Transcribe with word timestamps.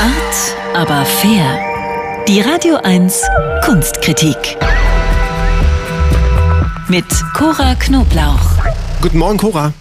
Art, 0.00 0.56
aber 0.72 1.04
fair. 1.04 1.60
Die 2.26 2.40
Radio 2.40 2.76
1 2.76 3.20
Kunstkritik. 3.62 4.56
Mit 6.88 7.04
Cora 7.34 7.74
Knoblauch. 7.74 8.40
Guten 9.02 9.18
Morgen, 9.18 9.36
Cora. 9.36 9.74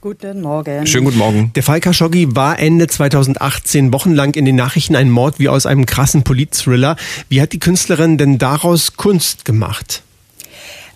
Guten 0.00 0.40
Morgen. 0.40 0.88
Schönen 0.88 1.04
guten 1.04 1.18
Morgen. 1.18 1.52
Der 1.54 1.62
Fall 1.62 1.78
Khashoggi 1.78 2.34
war 2.34 2.58
Ende 2.58 2.88
2018 2.88 3.92
wochenlang 3.92 4.34
in 4.34 4.44
den 4.44 4.56
Nachrichten 4.56 4.96
ein 4.96 5.08
Mord 5.08 5.38
wie 5.38 5.48
aus 5.48 5.66
einem 5.66 5.86
krassen 5.86 6.24
Politthriller. 6.24 6.96
Wie 7.28 7.40
hat 7.40 7.52
die 7.52 7.60
Künstlerin 7.60 8.18
denn 8.18 8.38
daraus 8.38 8.96
Kunst 8.96 9.44
gemacht? 9.44 10.02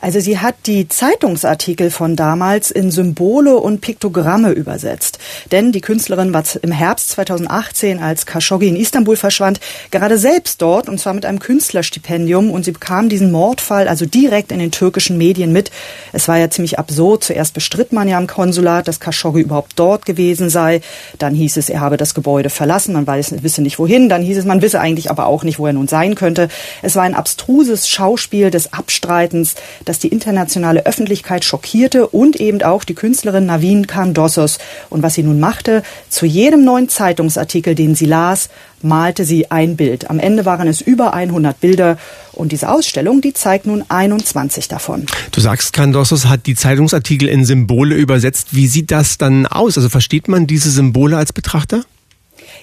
Also 0.04 0.20
sie 0.20 0.38
hat 0.38 0.54
die 0.66 0.86
Zeitungsartikel 0.86 1.90
von 1.90 2.14
damals 2.14 2.70
in 2.70 2.90
Symbole 2.90 3.56
und 3.56 3.80
Piktogramme 3.80 4.50
übersetzt. 4.50 5.18
Denn 5.50 5.72
die 5.72 5.80
Künstlerin 5.80 6.34
war 6.34 6.44
im 6.60 6.72
Herbst 6.72 7.08
2018, 7.12 8.00
als 8.00 8.26
Khashoggi 8.26 8.68
in 8.68 8.76
Istanbul 8.76 9.16
verschwand, 9.16 9.60
gerade 9.90 10.18
selbst 10.18 10.60
dort 10.60 10.90
und 10.90 11.00
zwar 11.00 11.14
mit 11.14 11.24
einem 11.24 11.38
Künstlerstipendium 11.38 12.50
und 12.50 12.66
sie 12.66 12.72
bekam 12.72 13.08
diesen 13.08 13.32
Mordfall 13.32 13.88
also 13.88 14.04
direkt 14.04 14.52
in 14.52 14.58
den 14.58 14.72
türkischen 14.72 15.16
Medien 15.16 15.54
mit. 15.54 15.70
Es 16.12 16.28
war 16.28 16.36
ja 16.36 16.50
ziemlich 16.50 16.78
absurd. 16.78 17.24
Zuerst 17.24 17.54
bestritt 17.54 17.94
man 17.94 18.06
ja 18.06 18.18
am 18.18 18.26
Konsulat, 18.26 18.86
dass 18.86 19.00
Khashoggi 19.00 19.40
überhaupt 19.40 19.72
dort 19.76 20.04
gewesen 20.04 20.50
sei. 20.50 20.82
Dann 21.16 21.34
hieß 21.34 21.56
es, 21.56 21.70
er 21.70 21.80
habe 21.80 21.96
das 21.96 22.12
Gebäude 22.12 22.50
verlassen. 22.50 22.92
Man 22.92 23.06
weiß, 23.06 23.42
wisse 23.42 23.62
nicht 23.62 23.78
wohin. 23.78 24.10
Dann 24.10 24.20
hieß 24.20 24.36
es, 24.36 24.44
man 24.44 24.60
wisse 24.60 24.80
eigentlich 24.80 25.10
aber 25.10 25.24
auch 25.24 25.44
nicht, 25.44 25.58
wo 25.58 25.66
er 25.66 25.72
nun 25.72 25.88
sein 25.88 26.14
könnte. 26.14 26.50
Es 26.82 26.94
war 26.94 27.04
ein 27.04 27.14
abstruses 27.14 27.88
Schauspiel 27.88 28.50
des 28.50 28.74
Abstreitens, 28.74 29.54
das 29.86 29.93
die 29.98 30.08
internationale 30.08 30.86
Öffentlichkeit 30.86 31.44
schockierte 31.44 32.06
und 32.06 32.36
eben 32.36 32.62
auch 32.62 32.84
die 32.84 32.94
Künstlerin 32.94 33.46
Navin 33.46 33.86
Kandossos. 33.86 34.58
Und 34.90 35.02
was 35.02 35.14
sie 35.14 35.22
nun 35.22 35.40
machte, 35.40 35.82
zu 36.08 36.26
jedem 36.26 36.64
neuen 36.64 36.88
Zeitungsartikel, 36.88 37.74
den 37.74 37.94
sie 37.94 38.06
las, 38.06 38.48
malte 38.82 39.24
sie 39.24 39.50
ein 39.50 39.76
Bild. 39.76 40.10
Am 40.10 40.18
Ende 40.18 40.44
waren 40.44 40.68
es 40.68 40.80
über 40.80 41.14
100 41.14 41.60
Bilder 41.60 41.98
und 42.32 42.52
diese 42.52 42.68
Ausstellung, 42.68 43.20
die 43.20 43.32
zeigt 43.32 43.66
nun 43.66 43.84
21 43.88 44.68
davon. 44.68 45.06
Du 45.32 45.40
sagst, 45.40 45.72
Kandossos 45.72 46.26
hat 46.26 46.46
die 46.46 46.54
Zeitungsartikel 46.54 47.28
in 47.28 47.44
Symbole 47.44 47.94
übersetzt. 47.96 48.48
Wie 48.52 48.66
sieht 48.66 48.90
das 48.90 49.18
dann 49.18 49.46
aus? 49.46 49.76
Also 49.76 49.88
versteht 49.88 50.28
man 50.28 50.46
diese 50.46 50.70
Symbole 50.70 51.16
als 51.16 51.32
Betrachter? 51.32 51.84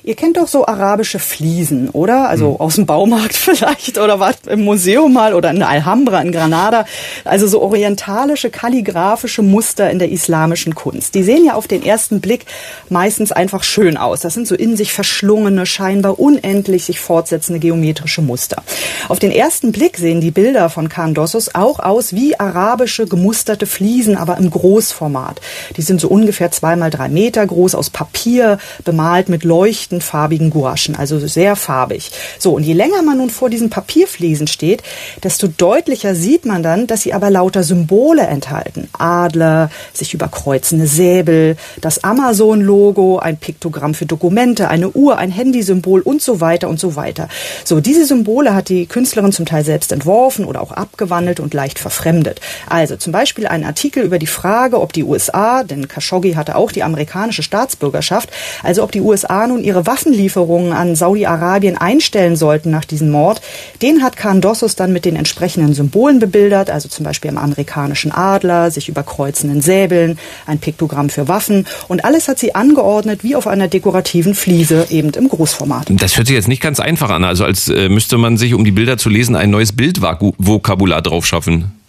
Ihr 0.03 0.16
kennt 0.16 0.38
doch 0.38 0.47
so 0.47 0.66
arabische 0.66 1.19
Fliesen, 1.19 1.89
oder? 1.89 2.27
Also 2.27 2.52
mhm. 2.52 2.55
aus 2.57 2.75
dem 2.75 2.85
Baumarkt 2.88 3.33
vielleicht 3.35 3.99
oder 3.99 4.19
was 4.19 4.35
im 4.47 4.63
Museum 4.63 5.13
mal 5.13 5.35
oder 5.35 5.52
in 5.52 5.59
der 5.59 5.69
Alhambra 5.69 6.21
in 6.21 6.31
Granada. 6.31 6.85
Also 7.23 7.47
so 7.47 7.61
orientalische 7.61 8.49
kalligraphische 8.49 9.44
Muster 9.44 9.91
in 9.91 9.99
der 9.99 10.09
islamischen 10.09 10.73
Kunst. 10.73 11.13
Die 11.13 11.22
sehen 11.22 11.45
ja 11.45 11.53
auf 11.53 11.67
den 11.67 11.83
ersten 11.83 12.19
Blick 12.19 12.45
meistens 12.89 13.31
einfach 13.31 13.63
schön 13.63 13.95
aus. 13.95 14.22
Das 14.22 14.33
sind 14.33 14.47
so 14.47 14.55
in 14.55 14.75
sich 14.75 14.91
verschlungene, 14.91 15.67
scheinbar 15.67 16.19
unendlich 16.19 16.85
sich 16.85 16.99
fortsetzende 16.99 17.59
geometrische 17.59 18.23
Muster. 18.23 18.63
Auf 19.07 19.19
den 19.19 19.31
ersten 19.31 19.72
Blick 19.72 19.97
sehen 19.97 20.19
die 20.19 20.31
Bilder 20.31 20.69
von 20.69 20.89
Khan 20.89 21.13
Dossos 21.13 21.53
auch 21.53 21.77
aus 21.77 22.13
wie 22.13 22.39
arabische 22.39 23.05
gemusterte 23.05 23.67
Fliesen, 23.67 24.17
aber 24.17 24.38
im 24.38 24.49
Großformat. 24.49 25.41
Die 25.77 25.83
sind 25.83 26.02
so 26.02 26.07
ungefähr 26.07 26.49
zwei 26.49 26.75
mal 26.75 26.89
drei 26.89 27.07
Meter 27.07 27.45
groß 27.45 27.75
aus 27.75 27.91
Papier, 27.91 28.57
bemalt 28.83 29.29
mit 29.29 29.44
Leuchten 29.44 29.91
leichten 29.92 30.02
farbigen 30.02 30.50
Gouachen, 30.50 30.95
also 30.97 31.20
sehr 31.20 31.56
farbig. 31.56 32.11
So, 32.39 32.53
und 32.53 32.64
je 32.64 32.73
länger 32.73 33.02
man 33.02 33.17
nun 33.17 33.30
vor 33.30 33.50
diesen 33.50 33.70
Papierfliesen 33.70 34.47
steht, 34.47 34.84
desto 35.23 35.47
deutlicher 35.47 36.16
sieht 36.16 36.45
man 36.45 36.64
dann, 36.64 36.88
dass 36.88 37.02
sie 37.02 37.14
aber 37.14 37.30
lauter 37.30 37.64
Symbole 37.64 38.23
enthalten. 38.23 38.88
Adler, 38.97 39.69
sich 39.94 40.14
überkreuzende 40.14 40.88
Säbel, 40.88 41.58
das 41.81 42.03
Amazon-Logo, 42.03 43.19
ein 43.19 43.38
Piktogramm 43.38 43.94
für 43.94 44.06
Dokumente, 44.06 44.69
eine 44.69 44.89
Uhr, 44.92 45.17
ein 45.17 45.31
Handysymbol 45.31 46.02
und 46.02 46.22
so 46.22 46.39
weiter 46.39 46.69
und 46.69 46.80
so 46.80 46.95
weiter. 46.95 47.28
So, 47.66 47.80
diese 47.80 48.06
Symbole 48.06 48.53
hat 48.53 48.69
die 48.69 48.86
Künstlerin 48.86 49.31
zum 49.31 49.45
Teil 49.45 49.66
selbst 49.66 49.92
entworfen 49.92 50.45
oder 50.45 50.62
auch 50.62 50.72
abgewandelt 50.72 51.39
und 51.39 51.53
leicht 51.53 51.80
verfremdet. 51.80 52.39
Also 52.69 52.95
zum 52.95 53.12
Beispiel 53.12 53.47
ein 53.47 53.66
Artikel 53.66 54.03
über 54.03 54.19
die 54.19 54.28
Frage, 54.28 54.80
ob 54.80 54.94
die 54.94 55.03
USA, 55.03 55.63
denn 55.63 55.88
Khashoggi 55.88 56.34
hatte 56.34 56.56
auch 56.56 56.72
die 56.72 56.84
amerikanische 56.84 57.44
Staatsbürgerschaft, 57.44 58.30
also 58.63 58.84
ob 58.84 58.91
die 58.91 59.01
USA 59.01 59.47
nun 59.47 59.63
ihre 59.63 59.81
Waffenlieferungen 59.86 60.74
an 60.74 60.96
Saudi-Arabien 60.96 61.78
einstellen 61.78 62.36
sollten 62.36 62.72
nach 62.72 62.86
diesem 62.86 63.09
Mord, 63.09 63.42
den 63.81 64.03
hat 64.03 64.18
Khan 64.18 64.42
Dossos 64.42 64.75
dann 64.75 64.94
mit 64.94 65.06
den 65.06 65.16
entsprechenden 65.16 65.74
Symbolen 65.74 66.19
bebildert, 66.19 66.69
also 66.69 66.90
zum 66.90 67.06
Beispiel 67.06 67.31
am 67.31 67.38
amerikanischen 67.38 68.12
Adler, 68.12 68.72
sich 68.72 68.90
überkreuzenden 68.90 69.62
Säbeln, 69.62 70.18
ein 70.46 70.59
Piktogramm 70.59 71.09
für 71.09 71.28
Waffen 71.28 71.66
und 71.88 72.06
alles 72.06 72.28
hat 72.28 72.40
sie 72.40 72.56
angeordnet 72.56 73.24
wie 73.24 73.36
auf 73.36 73.47
einer 73.47 73.68
dekorativen 73.68 74.36
Fliese, 74.36 74.88
eben 74.90 75.09
im 75.12 75.30
Großformat. 75.30 75.88
Das 75.90 76.18
hört 76.18 76.28
sich 76.28 76.36
jetzt 76.36 76.48
nicht 76.48 76.62
ganz 76.62 76.80
einfach 76.80 77.09
an, 77.09 77.24
also 77.24 77.46
als 77.46 77.68
äh, 77.69 77.90
müsste 77.90 78.18
man 78.18 78.38
sich, 78.38 78.53
um 78.53 78.63
die 78.63 78.72
Bilder 78.72 78.98
zu 78.98 79.09
lesen, 79.09 79.36
ein 79.36 79.50
neues 79.50 79.74
Bildvokabular 79.74 81.02
drauf 81.02 81.25
schaffen. 81.25 81.81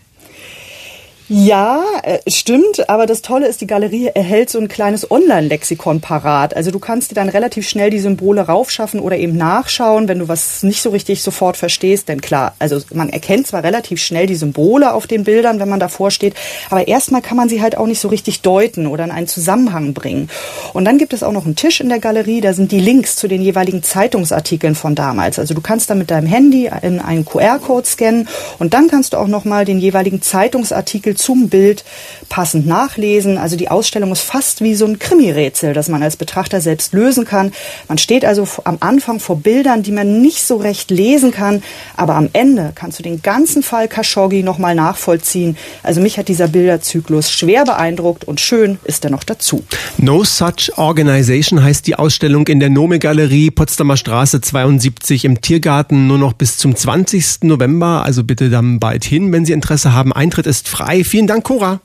Ja, 1.35 1.83
äh, 2.03 2.19
stimmt, 2.29 2.91
aber 2.91 3.07
das 3.07 3.23
Tolle 3.23 3.47
ist, 3.47 3.63
die 3.63 3.67
Galerie 3.67 4.09
erhält 4.09 4.51
so 4.51 4.59
ein 4.59 4.69
kleines 4.69 5.11
Online-Lexikon 5.11 6.03
parat. 6.03 6.55
Also 6.55 6.71
du 6.71 6.79
kannst 6.79 7.11
dir 7.11 7.15
dann 7.15 7.31
relativ 7.31 7.67
schnell 7.67 7.89
die 7.89 8.01
Symbole 8.01 8.43
raufschaffen 8.43 9.01
oder 9.01 9.17
eben 9.17 9.35
nachschauen, 9.39 10.09
wenn 10.09 10.19
du 10.19 10.29
was 10.29 10.63
nicht 10.63 10.83
so 10.83 10.91
richtig 10.91 11.23
sofort 11.23 11.57
verstehst. 11.57 12.11
Denn 12.11 12.21
klar, 12.21 12.55
also 12.59 12.81
man 12.93 13.09
erkennt 13.09 13.47
zwar 13.47 13.65
relativ 13.65 13.99
schnell 14.03 14.27
die 14.27 14.35
Symbole 14.35 14.93
auf 14.93 15.07
den 15.07 15.25
Bildern, 15.25 15.59
wenn 15.59 15.71
man 15.71 15.81
davor 15.81 16.11
steht, 16.11 16.35
aber 16.69 16.87
erstmal 16.87 17.23
kann 17.23 17.39
man 17.39 17.49
sie 17.49 17.63
halt 17.63 17.79
auch 17.79 17.87
nicht 17.87 18.01
so 18.01 18.09
richtig 18.09 18.43
deuten 18.43 18.87
oder 18.87 19.05
in 19.05 19.11
einen 19.11 19.27
Zusammenhang 19.27 19.95
bringen. 19.95 20.29
Und 20.75 20.85
dann 20.85 20.99
gibt 20.99 21.15
es 21.15 21.23
auch 21.23 21.33
noch 21.33 21.47
einen 21.47 21.57
Tisch 21.57 21.81
in 21.81 21.89
der 21.89 21.99
Galerie, 21.99 22.43
da 22.43 22.53
sind 22.53 22.73
die 22.73 22.81
Links 22.81 23.17
zu 23.17 23.27
den 23.27 23.41
jeweiligen 23.41 23.83
Zeitungsartikeln 23.83 24.75
von 24.75 24.95
damals. 24.95 25.39
Also 25.39 25.55
du 25.55 25.63
kannst 25.63 25.89
dann 25.89 25.97
mit 25.97 26.11
deinem 26.11 26.27
Handy 26.27 26.71
in 26.83 27.01
einen 27.01 27.25
QR-Code 27.25 27.87
scannen 27.87 28.29
und 28.59 28.75
dann 28.75 28.89
kannst 28.89 29.15
du 29.15 29.17
auch 29.17 29.29
nochmal 29.29 29.65
den 29.65 29.79
jeweiligen 29.79 30.21
Zeitungsartikel 30.21 31.17
zum 31.23 31.49
Bild 31.49 31.85
passend 32.29 32.67
nachlesen. 32.67 33.39
Also 33.39 33.57
die 33.57 33.69
Ausstellung 33.69 34.13
ist 34.13 34.23
fast 34.23 34.61
wie 34.63 34.75
so 34.75 34.87
ein 34.87 34.99
Krimi-Rätsel, 34.99 35.75
das 35.75 35.89
man 35.89 36.03
als 36.03 36.17
Betrachter 36.17 36.61
selbst 36.61 36.93
lösen 36.93 37.25
kann. 37.25 37.53
Man 37.89 37.99
steht 37.99 38.25
also 38.25 38.47
am 38.65 38.79
Anfang 38.81 39.21
vor 39.21 39.37
Bildern, 39.37 39.83
die 39.83 39.93
man 39.93 40.23
nicht 40.23 40.43
so 40.43 40.57
recht 40.57 40.91
lesen 40.91 41.31
kann, 41.31 41.63
aber 41.97 42.15
am 42.15 42.29
Ende 42.33 42.73
kannst 42.75 42.99
du 42.99 43.03
den 43.03 43.23
ganzen 43.23 43.63
Fall 43.63 43.89
Khashoggi 43.89 44.43
nochmal 44.43 44.75
nachvollziehen. 44.75 45.57
Also 45.83 46.01
mich 46.01 46.19
hat 46.19 46.29
dieser 46.29 46.49
Bilderzyklus 46.49 47.31
schwer 47.31 47.65
beeindruckt 47.65 48.25
und 48.25 48.41
schön 48.41 48.79
ist 48.85 49.05
er 49.05 49.11
noch 49.11 49.25
dazu. 49.25 49.63
No 49.99 50.25
Such 50.25 50.77
Organization 50.77 51.63
heißt 51.63 51.87
die 51.87 51.97
Ausstellung 51.97 52.47
in 52.47 52.61
der 52.61 52.71
Nome 52.71 52.99
Galerie 52.99 53.51
Potsdamer 53.51 53.97
Straße 53.97 54.41
72 54.41 55.25
im 55.25 55.41
Tiergarten 55.41 56.07
nur 56.07 56.19
noch 56.19 56.33
bis 56.33 56.57
zum 56.57 56.75
20. 56.75 57.43
November. 57.43 58.05
Also 58.05 58.25
bitte 58.25 58.51
dann 58.51 58.81
bald 58.81 59.05
hin, 59.05 59.33
wenn 59.33 59.45
Sie 59.45 59.53
Interesse 59.53 59.93
haben. 59.93 60.13
Eintritt 60.13 60.47
ist 60.47 60.69
frei. 60.69 61.05
Vielen 61.13 61.27
Dank, 61.27 61.45
Cora. 61.45 61.79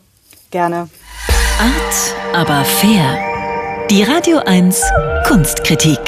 Gerne. 0.52 0.88
Art, 1.60 2.16
aber 2.34 2.64
fair. 2.64 3.18
Die 3.90 4.02
Radio 4.02 4.38
1 4.38 4.82
Kunstkritik. 5.28 6.00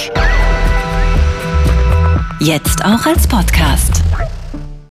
Jetzt 2.39 2.85
auch 2.85 3.05
als 3.05 3.27
Podcast. 3.27 3.98